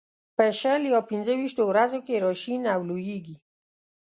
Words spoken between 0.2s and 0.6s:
په